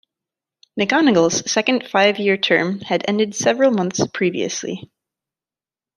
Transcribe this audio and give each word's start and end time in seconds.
McGonagle's 0.79 1.51
second 1.51 1.87
five 1.87 2.17
year 2.17 2.35
term 2.35 2.79
had 2.79 3.05
ended 3.07 3.35
several 3.35 3.69
months 3.69 4.01
previously. 4.07 4.89